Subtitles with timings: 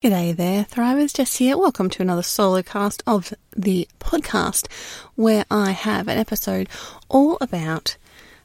[0.00, 1.12] G'day there, Thrivers.
[1.12, 1.58] Jess here.
[1.58, 4.70] Welcome to another solo cast of the podcast
[5.16, 6.68] where I have an episode
[7.08, 7.96] all about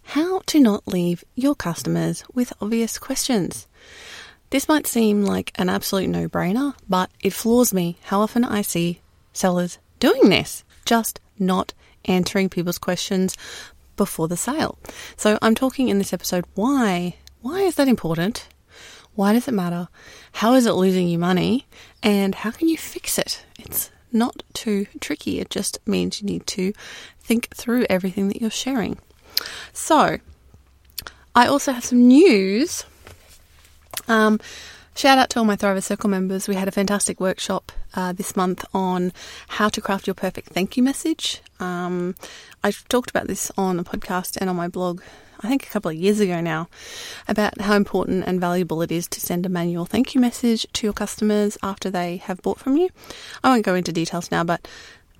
[0.01, 3.67] how to not leave your customers with obvious questions.
[4.49, 8.63] This might seem like an absolute no brainer, but it floors me how often I
[8.63, 9.01] see
[9.31, 11.71] sellers doing this, just not
[12.05, 13.37] answering people's questions
[13.95, 14.79] before the sale.
[15.17, 18.47] So I'm talking in this episode why why is that important?
[19.15, 19.89] Why does it matter?
[20.33, 21.67] How is it losing you money?
[22.01, 23.45] And how can you fix it?
[23.59, 25.39] It's not too tricky.
[25.39, 26.73] It just means you need to
[27.19, 28.97] think through everything that you're sharing.
[29.71, 30.17] So,
[31.35, 32.85] I also have some news.
[34.07, 34.39] Um,
[34.95, 36.47] shout out to all my Thriver Circle members.
[36.47, 39.13] We had a fantastic workshop uh, this month on
[39.47, 41.41] how to craft your perfect thank you message.
[41.59, 42.15] Um,
[42.63, 45.01] I've talked about this on a podcast and on my blog
[45.43, 46.69] I think a couple of years ago now,
[47.27, 50.87] about how important and valuable it is to send a manual thank you message to
[50.87, 52.89] your customers after they have bought from you.
[53.43, 54.67] I won't go into details now, but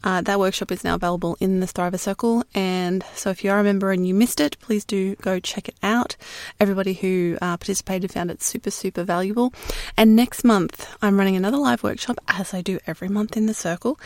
[0.03, 3.59] uh, that workshop is now available in the Thriver Circle, and so if you are
[3.59, 6.15] a member and you missed it, please do go check it out.
[6.59, 9.53] Everybody who uh, participated found it super, super valuable.
[9.97, 13.53] And next month, I'm running another live workshop, as I do every month in the
[13.53, 13.99] Circle,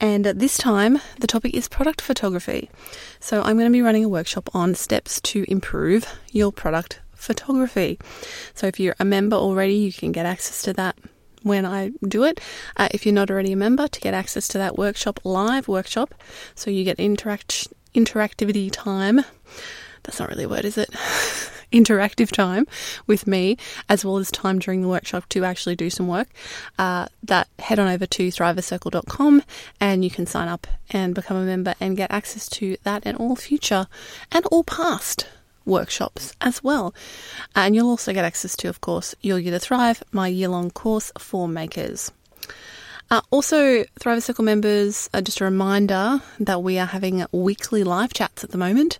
[0.00, 2.70] and this time the topic is product photography.
[3.20, 7.98] So I'm going to be running a workshop on steps to improve your product photography.
[8.54, 10.96] So if you're a member already, you can get access to that
[11.42, 12.40] when I do it.
[12.76, 16.14] Uh, if you're not already a member, to get access to that workshop, live workshop,
[16.54, 19.20] so you get interact interactivity time.
[20.02, 20.90] That's not really a word, is it?
[21.72, 22.66] interactive time
[23.06, 23.56] with me,
[23.88, 26.28] as well as time during the workshop to actually do some work,
[26.78, 29.42] uh, that head on over to thrivercircle.com
[29.80, 33.16] and you can sign up and become a member and get access to that and
[33.18, 33.86] all future
[34.32, 35.26] and all past
[35.68, 36.94] workshops as well.
[37.54, 40.70] And you'll also get access to, of course, Your Year to Thrive, my year long
[40.70, 42.10] course for makers.
[43.10, 48.12] Uh, also, Thriver Circle members, uh, just a reminder that we are having weekly live
[48.12, 48.98] chats at the moment,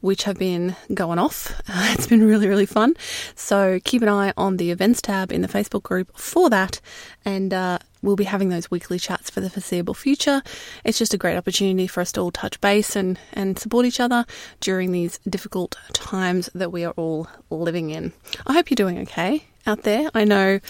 [0.00, 1.58] which have been going off.
[1.66, 2.94] Uh, it's been really, really fun.
[3.34, 6.82] So keep an eye on the events tab in the Facebook group for that.
[7.24, 10.42] And uh, we'll be having those weekly chats for the foreseeable future.
[10.84, 14.00] It's just a great opportunity for us to all touch base and, and support each
[14.00, 14.26] other
[14.60, 18.12] during these difficult times that we are all living in.
[18.46, 20.10] I hope you're doing okay out there.
[20.14, 20.60] I know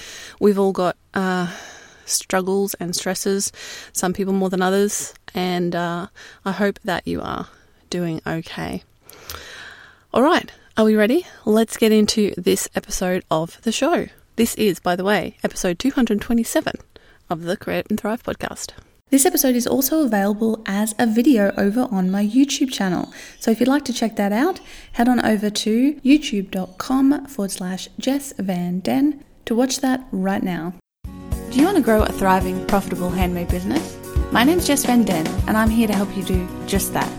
[0.41, 1.53] we've all got uh,
[2.07, 3.53] struggles and stresses,
[3.93, 6.07] some people more than others, and uh,
[6.45, 7.49] I hope that you are
[7.91, 8.83] doing okay.
[10.15, 11.27] All right, are we ready?
[11.45, 14.07] Let's get into this episode of the show.
[14.37, 16.75] This is, by the way, episode 227
[17.29, 18.73] of the Create and Thrive podcast.
[19.09, 23.13] This episode is also available as a video over on my YouTube channel.
[23.39, 24.61] So if you'd like to check that out,
[24.93, 30.75] head on over to youtube.com forward slash Jess Van Den to watch that right now.
[31.57, 33.97] Do you want to grow a thriving, profitable handmade business?
[34.31, 37.11] My name's Jess Van Den, and I'm here to help you do just that.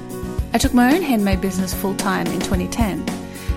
[0.53, 3.03] I took my own handmade business full time in 2010,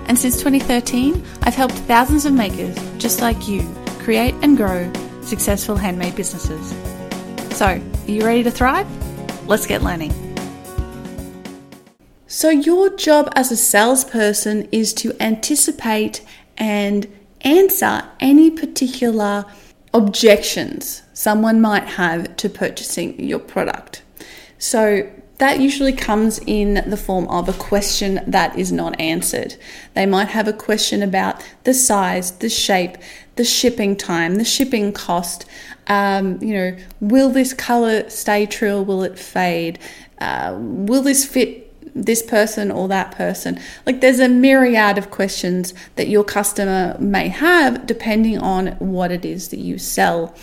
[0.07, 3.61] and since 2013, I've helped thousands of makers just like you
[3.99, 6.71] create and grow successful handmade businesses.
[7.55, 8.87] So, are you ready to thrive?
[9.47, 10.15] Let's get learning.
[12.25, 16.25] So, your job as a salesperson is to anticipate
[16.57, 17.07] and
[17.41, 19.45] answer any particular
[19.93, 24.01] objections someone might have to purchasing your product.
[24.57, 25.09] So
[25.41, 29.55] that usually comes in the form of a question that is not answered.
[29.95, 32.97] They might have a question about the size, the shape,
[33.37, 35.45] the shipping time, the shipping cost.
[35.87, 39.79] Um, you know, will this color stay true will it fade?
[40.19, 43.59] Uh, will this fit this person or that person.
[43.85, 49.25] Like there's a myriad of questions that your customer may have depending on what it
[49.25, 50.35] is that you sell.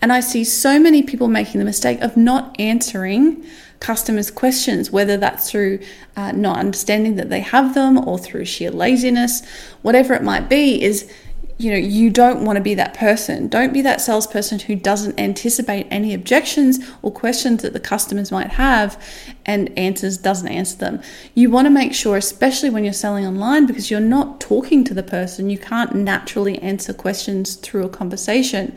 [0.00, 3.44] And I see so many people making the mistake of not answering
[3.80, 5.80] customers' questions, whether that's through
[6.16, 9.42] uh, not understanding that they have them or through sheer laziness,
[9.82, 11.12] whatever it might be, is
[11.62, 13.46] you know, you don't want to be that person.
[13.46, 18.48] Don't be that salesperson who doesn't anticipate any objections or questions that the customers might
[18.48, 19.00] have
[19.46, 21.00] and answers doesn't answer them.
[21.34, 24.94] You want to make sure, especially when you're selling online, because you're not talking to
[24.94, 28.76] the person, you can't naturally answer questions through a conversation.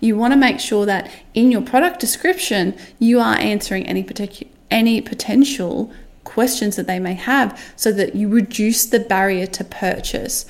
[0.00, 4.52] You want to make sure that in your product description, you are answering any particular
[4.68, 5.92] any potential
[6.24, 10.44] questions that they may have so that you reduce the barrier to purchase.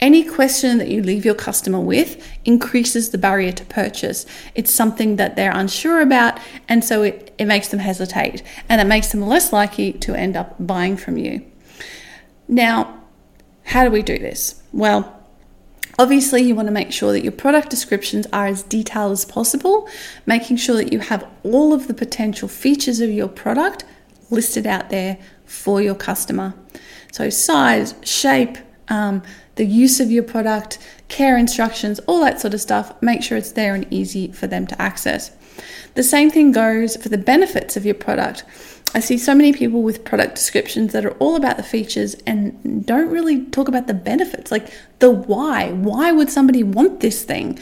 [0.00, 4.26] Any question that you leave your customer with increases the barrier to purchase.
[4.54, 6.38] It's something that they're unsure about,
[6.68, 10.36] and so it, it makes them hesitate and it makes them less likely to end
[10.36, 11.44] up buying from you.
[12.48, 13.00] Now,
[13.64, 14.62] how do we do this?
[14.72, 15.20] Well,
[15.96, 19.88] Obviously, you want to make sure that your product descriptions are as detailed as possible,
[20.26, 23.84] making sure that you have all of the potential features of your product
[24.28, 26.52] listed out there for your customer.
[27.12, 28.58] So, size, shape,
[28.88, 29.22] um,
[29.56, 30.78] the use of your product,
[31.08, 34.66] care instructions, all that sort of stuff, make sure it's there and easy for them
[34.66, 35.30] to access.
[35.94, 38.44] The same thing goes for the benefits of your product.
[38.94, 42.86] I see so many people with product descriptions that are all about the features and
[42.86, 45.72] don't really talk about the benefits, like the why.
[45.72, 47.58] Why would somebody want this thing?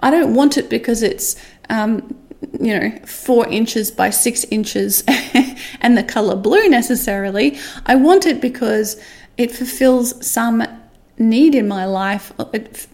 [0.00, 1.36] I don't want it because it's,
[1.70, 2.16] um,
[2.60, 5.04] you know, four inches by six inches
[5.80, 7.58] and the color blue necessarily.
[7.86, 9.00] I want it because
[9.36, 10.66] it fulfills some
[11.18, 12.32] need in my life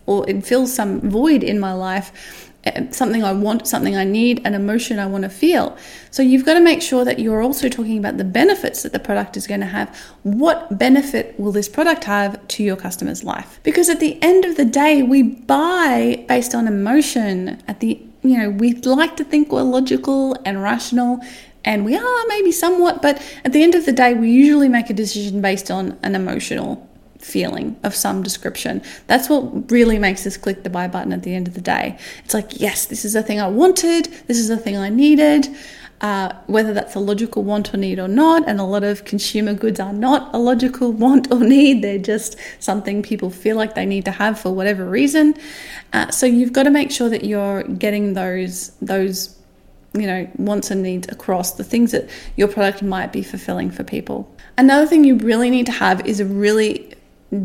[0.07, 4.43] or it fills some void in my life Eh, something I want, something I need,
[4.45, 5.79] an emotion I want to feel.
[6.11, 8.99] So you've got to make sure that you're also talking about the benefits that the
[8.99, 9.97] product is going to have.
[10.25, 13.61] What benefit will this product have to your customer's life?
[13.63, 17.63] Because at the end of the day, we buy based on emotion.
[17.67, 21.21] At the you know, we like to think we're logical and rational,
[21.65, 24.91] and we are maybe somewhat, but at the end of the day, we usually make
[24.91, 26.90] a decision based on an emotional
[27.21, 28.83] feeling of some description.
[29.07, 31.99] That's what really makes us click the buy button at the end of the day.
[32.25, 35.49] It's like, yes, this is a thing I wanted, this is a thing I needed.
[36.01, 39.53] Uh, whether that's a logical want or need or not, and a lot of consumer
[39.53, 43.85] goods are not a logical want or need, they're just something people feel like they
[43.85, 45.35] need to have for whatever reason.
[45.93, 49.37] Uh, so you've got to make sure that you're getting those those
[49.93, 53.85] you know wants and needs across the things that your product might be fulfilling for
[53.85, 54.35] people.
[54.57, 56.95] Another thing you really need to have is a really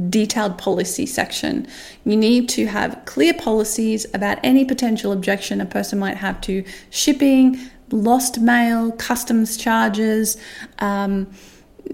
[0.09, 1.67] detailed policy section.
[2.05, 6.63] You need to have clear policies about any potential objection a person might have to
[6.89, 7.59] shipping,
[7.91, 10.37] lost mail, customs charges.
[10.79, 11.27] Um,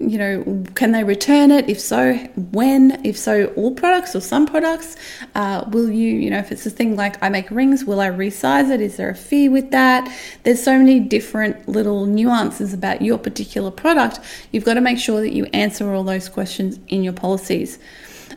[0.00, 1.68] you know, can they return it?
[1.68, 2.14] If so,
[2.52, 3.04] when?
[3.04, 4.96] If so, all products or some products?
[5.34, 8.08] Uh, will you, you know, if it's a thing like I make rings, will I
[8.08, 8.80] resize it?
[8.80, 10.10] Is there a fee with that?
[10.44, 14.20] There's so many different little nuances about your particular product.
[14.50, 17.78] You've got to make sure that you answer all those questions in your policies.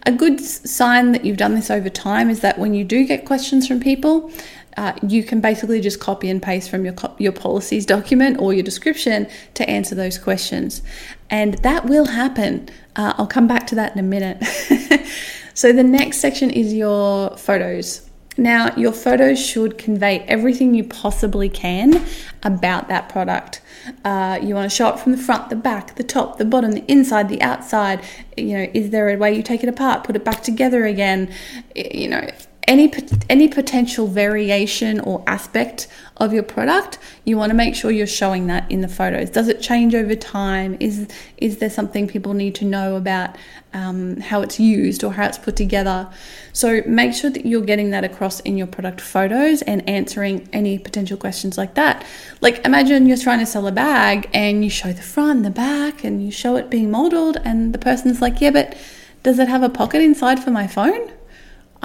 [0.08, 3.25] A good sign that you've done this over time is that when you do get
[3.25, 4.31] questions from people,
[4.77, 8.63] uh, you can basically just copy and paste from your your policies document or your
[8.63, 10.81] description to answer those questions,
[11.30, 12.69] and that will happen.
[12.95, 14.44] Uh, I'll come back to that in a minute.
[15.54, 18.10] so the next section is your photos.
[18.38, 22.06] Now, your photos should convey everything you possibly can
[22.44, 23.62] about that product.
[24.04, 26.74] Uh, you want to show it from the front, the back, the top, the bottom,
[26.74, 28.04] the inside, the outside.
[28.36, 31.33] You know, is there a way you take it apart, put it back together again?
[31.75, 32.30] You know,
[32.67, 32.91] any
[33.29, 38.47] any potential variation or aspect of your product you want to make sure you're showing
[38.47, 39.31] that in the photos.
[39.31, 40.77] Does it change over time?
[40.79, 41.07] Is
[41.38, 43.35] is there something people need to know about
[43.73, 46.07] um, how it's used or how it's put together?
[46.53, 50.77] So make sure that you're getting that across in your product photos and answering any
[50.77, 52.06] potential questions like that.
[52.41, 56.03] Like imagine you're trying to sell a bag and you show the front the back
[56.03, 58.77] and you show it being modeled and the person's like yeah but
[59.23, 61.12] does it have a pocket inside for my phone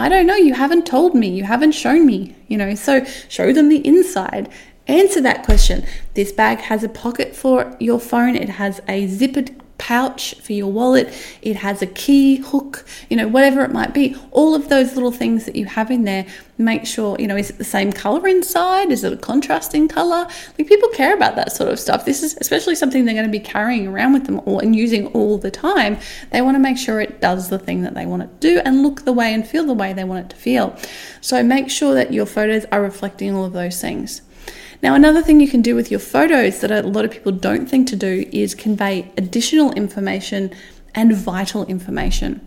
[0.01, 2.75] I don't know, you haven't told me, you haven't shown me, you know.
[2.75, 4.49] So show them the inside.
[4.87, 5.85] Answer that question.
[6.15, 10.71] This bag has a pocket for your phone, it has a zippered pouch for your
[10.71, 14.15] wallet, it has a key hook, you know, whatever it might be.
[14.31, 16.27] All of those little things that you have in there,
[16.59, 18.93] make sure, you know, is it the same color inside?
[18.93, 20.29] Is it a contrasting color?
[20.59, 22.05] Like people care about that sort of stuff.
[22.05, 25.07] This is especially something they're going to be carrying around with them all and using
[25.09, 25.99] all the time.
[26.31, 28.61] They want to make sure it does the thing that they want it to do
[28.65, 30.77] and look the way and feel the way they want it to feel.
[31.23, 34.21] So make sure that your photos are reflecting all of those things.
[34.83, 37.67] Now, another thing you can do with your photos that a lot of people don't
[37.67, 40.53] think to do is convey additional information
[40.95, 42.47] and vital information.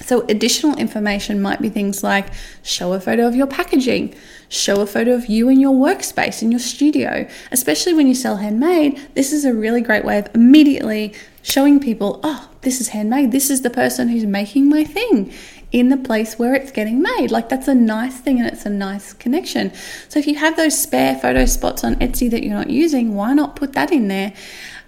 [0.00, 2.26] So, additional information might be things like
[2.62, 4.14] show a photo of your packaging,
[4.48, 7.28] show a photo of you in your workspace, in your studio.
[7.52, 12.20] Especially when you sell handmade, this is a really great way of immediately showing people,
[12.24, 13.30] oh, this is handmade.
[13.30, 15.32] This is the person who's making my thing
[15.74, 17.32] in the place where it's getting made.
[17.32, 19.72] Like that's a nice thing and it's a nice connection.
[20.08, 23.34] So if you have those spare photo spots on Etsy that you're not using, why
[23.34, 24.32] not put that in there?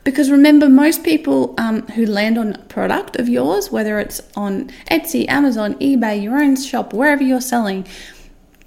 [0.05, 5.29] Because remember, most people um, who land on product of yours, whether it's on Etsy,
[5.29, 7.85] Amazon, eBay, your own shop, wherever you're selling,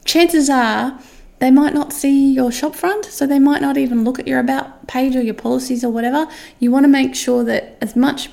[0.04, 1.00] chances are
[1.40, 4.40] they might not see your shop front, so they might not even look at your
[4.40, 6.28] about page or your policies or whatever.
[6.60, 8.30] You want to make sure that as much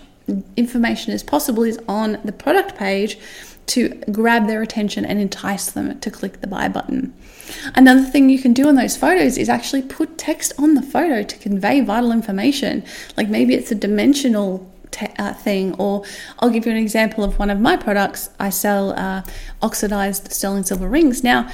[0.57, 3.17] information as possible is on the product page
[3.67, 7.13] to grab their attention and entice them to click the buy button.
[7.75, 11.23] Another thing you can do on those photos is actually put text on the photo
[11.23, 12.85] to convey vital information.
[13.17, 14.71] Like maybe it's a dimensional
[15.19, 15.75] uh, thing.
[15.75, 16.05] Or
[16.39, 18.31] I'll give you an example of one of my products.
[18.39, 19.23] I sell uh,
[19.63, 21.23] oxidized sterling silver rings.
[21.23, 21.51] Now,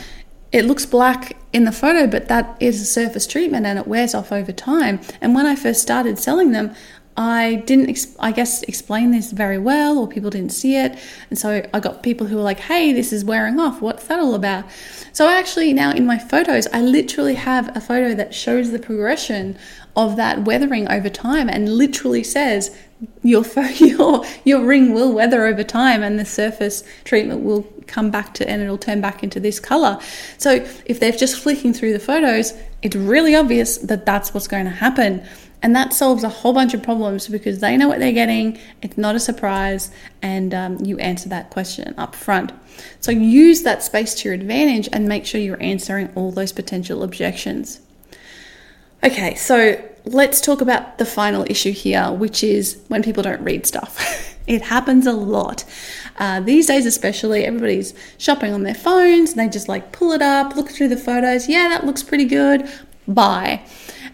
[0.53, 4.15] it looks black in the photo, but that is a surface treatment and it wears
[4.15, 5.01] off over time.
[5.21, 6.75] And when I first started selling them,
[7.17, 10.99] I didn't, I guess, explain this very well, or people didn't see it.
[11.29, 13.83] And so I got people who were like, hey, this is wearing off.
[13.83, 14.65] What's that all about?
[15.13, 18.79] So I actually, now in my photos, I literally have a photo that shows the
[18.79, 19.59] progression
[19.95, 22.75] of that weathering over time and literally says,
[23.23, 23.45] your,
[23.77, 28.49] your, your ring will weather over time and the surface treatment will come back to
[28.49, 29.99] and it'll turn back into this color.
[30.39, 34.65] So if they're just flicking through the photos, it's really obvious that that's what's going
[34.65, 35.25] to happen.
[35.63, 38.99] And that solves a whole bunch of problems because they know what they're getting, it's
[38.99, 42.51] not a surprise, and um, you answer that question up front.
[43.01, 47.05] So use that space to your advantage and make sure you're answering all those potential
[47.05, 47.81] objections.
[49.05, 53.67] Okay, so let's talk about the final issue here, which is when people don't read
[53.67, 54.37] stuff.
[54.47, 55.65] it happens a lot.
[56.19, 59.31] Uh, these days, especially, everybody's shopping on their phones.
[59.31, 61.49] And they just like pull it up, look through the photos.
[61.49, 62.69] Yeah, that looks pretty good.
[63.07, 63.65] Buy.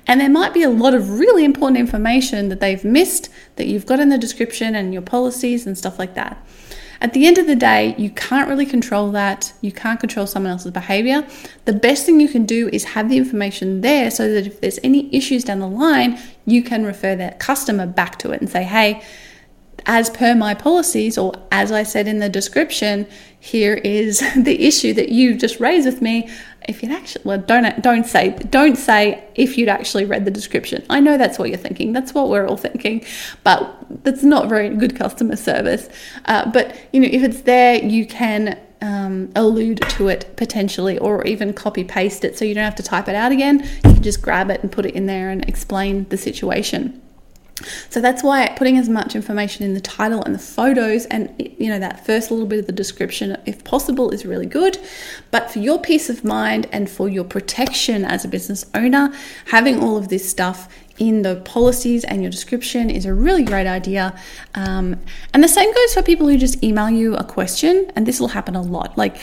[0.06, 3.84] And there might be a lot of really important information that they've missed that you've
[3.84, 6.42] got in the description and your policies and stuff like that.
[7.00, 9.52] At the end of the day, you can't really control that.
[9.60, 11.26] You can't control someone else's behavior.
[11.64, 14.80] The best thing you can do is have the information there so that if there's
[14.82, 18.64] any issues down the line, you can refer that customer back to it and say,
[18.64, 19.02] hey,
[19.86, 23.06] as per my policies, or as I said in the description,
[23.40, 26.28] here is the issue that you just raised with me.
[26.68, 30.84] If you'd actually, well, don't don't say don't say if you'd actually read the description.
[30.90, 31.92] I know that's what you're thinking.
[31.92, 33.04] That's what we're all thinking,
[33.42, 35.88] but that's not very good customer service.
[36.26, 41.24] Uh, but you know, if it's there, you can um, allude to it potentially, or
[41.24, 43.60] even copy paste it, so you don't have to type it out again.
[43.84, 47.00] You can just grab it and put it in there and explain the situation.
[47.90, 51.68] So that's why putting as much information in the title and the photos and you
[51.68, 54.78] know that first little bit of the description if possible is really good.
[55.30, 59.12] But for your peace of mind and for your protection as a business owner,
[59.46, 63.66] having all of this stuff in the policies and your description is a really great
[63.66, 64.18] idea.
[64.54, 65.00] Um,
[65.32, 68.28] and the same goes for people who just email you a question, and this will
[68.28, 68.98] happen a lot.
[68.98, 69.18] Like,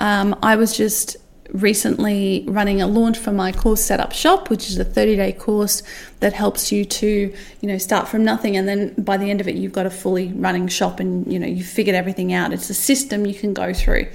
[0.00, 1.16] um, I was just
[1.52, 5.82] recently running a launch for my course setup shop which is a 30 day course
[6.20, 8.56] that helps you to you know start from nothing.
[8.56, 11.38] And then by the end of it you've got a fully running shop and you
[11.38, 12.52] know you've figured everything out.
[12.52, 14.08] It's a system you can go through.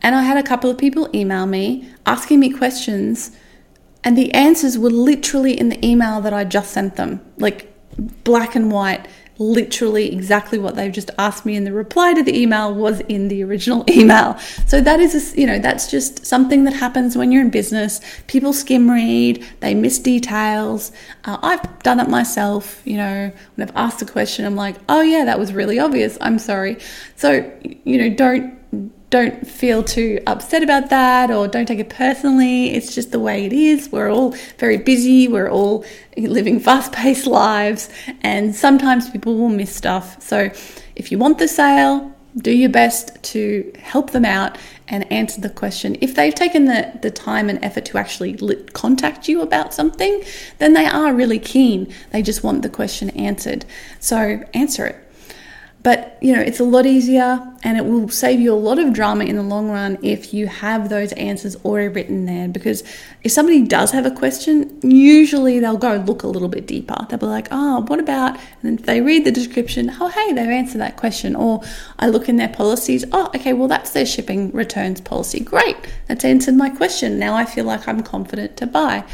[0.00, 3.32] And i had a couple of people email me asking me questions
[4.04, 7.74] and the answers were literally in the email that i just sent them like
[8.22, 9.08] black and white
[9.38, 13.28] literally exactly what they've just asked me and the reply to the email was in
[13.28, 14.36] the original email.
[14.66, 18.00] So that is a, you know that's just something that happens when you're in business.
[18.26, 20.92] People skim read they miss details.
[21.24, 25.00] Uh, i've done it myself you know when i've asked a question i'm like oh
[25.00, 26.18] yeah that was really obvious.
[26.20, 26.78] I'm sorry.
[27.16, 27.50] So
[27.84, 28.57] you know don't
[29.10, 32.70] don't feel too upset about that or don't take it personally.
[32.74, 33.90] It's just the way it is.
[33.90, 35.84] We're all very busy, we're all
[36.16, 37.88] living fast paced lives,
[38.22, 40.20] and sometimes people will miss stuff.
[40.22, 40.50] So
[40.94, 45.50] if you want the sale, do your best to help them out and answer the
[45.50, 45.96] question.
[46.00, 48.34] If they've taken the, the time and effort to actually
[48.72, 50.22] contact you about something,
[50.58, 51.92] then they are really keen.
[52.10, 53.64] They just want the question answered.
[54.00, 55.07] So answer it.
[55.88, 58.92] But you know, it's a lot easier and it will save you a lot of
[58.92, 62.46] drama in the long run if you have those answers already written there.
[62.46, 62.84] Because
[63.22, 67.06] if somebody does have a question, usually they'll go look a little bit deeper.
[67.08, 68.34] They'll be like, oh, what about?
[68.34, 71.34] And then if they read the description, oh, hey, they've answered that question.
[71.34, 71.62] Or
[71.98, 75.40] I look in their policies, oh, okay, well, that's their shipping returns policy.
[75.40, 77.18] Great, that's answered my question.
[77.18, 79.04] Now I feel like I'm confident to buy.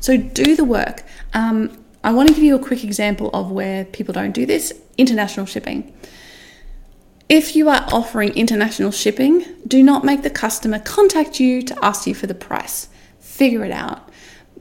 [0.00, 1.04] So do the work.
[1.34, 4.72] Um, I want to give you a quick example of where people don't do this
[4.96, 5.92] international shipping.
[7.28, 12.06] If you are offering international shipping, do not make the customer contact you to ask
[12.06, 12.86] you for the price.
[13.18, 14.08] Figure it out.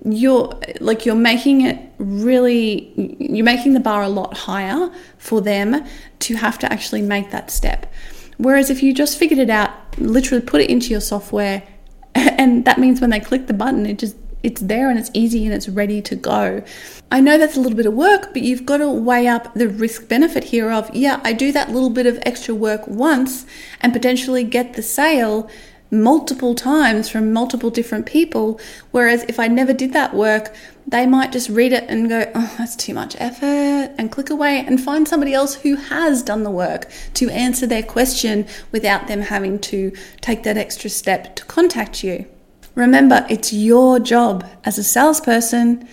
[0.04, 5.86] You're like you're making it really you're making the bar a lot higher for them
[6.22, 7.94] to have to actually make that step.
[8.38, 11.62] Whereas if you just figured it out, literally put it into your software
[12.16, 15.44] and that means when they click the button it just it's there and it's easy
[15.46, 16.64] and it's ready to go.
[17.12, 19.68] I know that's a little bit of work, but you've got to weigh up the
[19.68, 23.48] risk benefit here of, yeah, I do that little bit of extra work once
[23.82, 25.50] and potentially get the sale
[25.90, 28.60] multiple times from multiple different people.
[28.92, 30.54] Whereas if I never did that work,
[30.88, 34.64] they might just read it and go, oh, that's too much effort, and click away
[34.66, 39.22] and find somebody else who has done the work to answer their question without them
[39.22, 42.28] having to take that extra step to contact you.
[42.75, 45.88] Remember, it's your job as a salesperson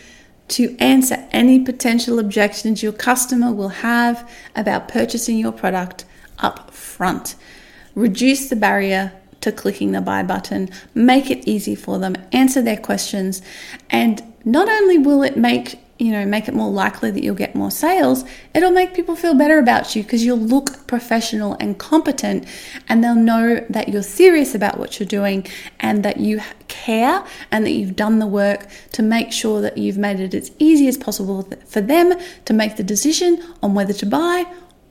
[0.49, 6.05] to answer any potential objections your customer will have about purchasing your product
[6.41, 7.37] up front.
[7.95, 12.77] Reduce the barrier to clicking the buy button, make it easy for them, answer their
[12.77, 13.43] questions,
[13.91, 17.55] and not only will it make you know make it more likely that you'll get
[17.55, 22.47] more sales it'll make people feel better about you because you'll look professional and competent
[22.89, 25.47] and they'll know that you're serious about what you're doing
[25.81, 29.99] and that you care and that you've done the work to make sure that you've
[29.99, 34.07] made it as easy as possible for them to make the decision on whether to
[34.07, 34.45] buy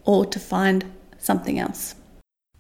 [0.06, 0.86] or to find
[1.18, 1.96] something else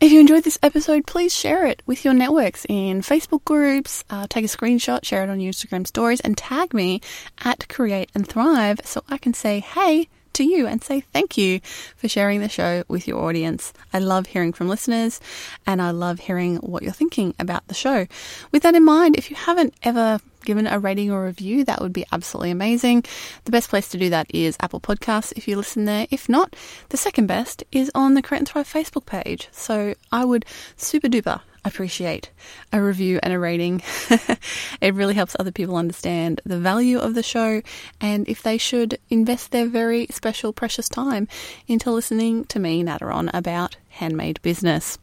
[0.01, 4.03] if you enjoyed this episode, please share it with your networks in Facebook groups.
[4.09, 7.01] Uh, take a screenshot, share it on your Instagram stories, and tag me
[7.45, 11.59] at Create and Thrive so I can say, hey, to you and say thank you
[11.95, 13.73] for sharing the show with your audience.
[13.93, 15.19] I love hearing from listeners
[15.67, 18.07] and I love hearing what you're thinking about the show.
[18.51, 21.93] With that in mind, if you haven't ever given a rating or review, that would
[21.93, 23.03] be absolutely amazing.
[23.45, 26.07] The best place to do that is Apple Podcasts if you listen there.
[26.11, 26.55] If not,
[26.89, 29.49] the second best is on the Create and Thrive Facebook page.
[29.51, 30.45] So I would
[30.75, 32.31] super duper appreciate
[32.73, 33.81] a review and a rating.
[34.81, 37.61] it really helps other people understand the value of the show
[37.99, 41.27] and if they should invest their very special, precious time
[41.67, 44.97] into listening to me natter on about handmade business.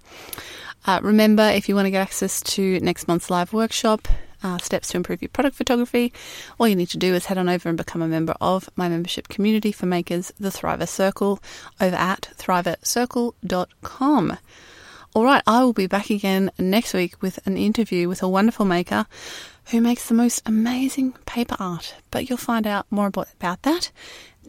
[0.86, 4.08] Uh, remember, if you want to get access to next month's live workshop,
[4.42, 6.12] uh, steps to improve your product photography,
[6.58, 8.88] all you need to do is head on over and become a member of my
[8.88, 11.40] membership community for makers, the Thriver Circle,
[11.80, 14.38] over at thrivercircle.com.
[15.14, 18.66] All right, I will be back again next week with an interview with a wonderful
[18.66, 19.06] maker
[19.70, 21.94] who makes the most amazing paper art.
[22.10, 23.90] But you'll find out more about that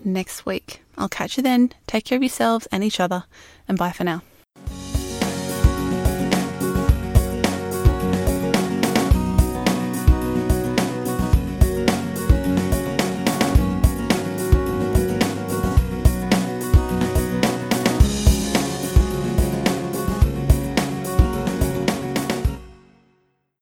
[0.03, 0.81] next week.
[0.97, 1.73] I'll catch you then.
[1.87, 3.25] Take care of yourselves and each other,
[3.67, 4.21] and bye for now.